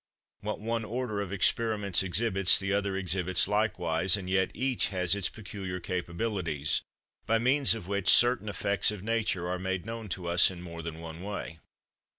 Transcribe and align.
What 0.39 0.59
one 0.59 0.83
order 0.83 1.21
of 1.21 1.31
experiments 1.31 2.01
exhibits 2.01 2.57
the 2.57 2.73
other 2.73 2.97
exhibits 2.97 3.47
likewise, 3.47 4.17
and 4.17 4.27
yet 4.27 4.49
each 4.55 4.87
has 4.87 5.13
its 5.13 5.29
peculiar 5.29 5.79
capabilities, 5.79 6.81
by 7.27 7.37
means 7.37 7.75
of 7.75 7.87
which 7.87 8.09
certain 8.09 8.49
effects 8.49 8.89
of 8.89 9.03
nature 9.03 9.47
are 9.47 9.59
made 9.59 9.85
known 9.85 10.09
to 10.09 10.27
us 10.27 10.49
in 10.49 10.59
more 10.59 10.81
than 10.81 11.01
one 11.01 11.21
way. 11.21 11.59